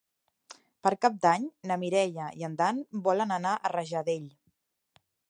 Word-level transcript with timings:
Per 0.85 0.91
Cap 1.05 1.19
d'Any 1.25 1.43
na 1.71 1.77
Mireia 1.83 2.31
i 2.39 2.47
en 2.49 2.55
Dan 2.63 2.81
volen 3.09 3.35
anar 3.39 3.55
a 3.59 3.73
Rajadell. 3.75 4.29